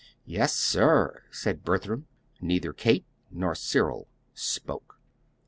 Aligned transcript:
"Yes, 0.25 0.55
sir," 0.55 1.21
said 1.29 1.63
Bertram. 1.63 2.07
Neither 2.41 2.73
Kate 2.73 3.05
nor 3.29 3.53
Cyril 3.53 4.07
spoke. 4.33 4.99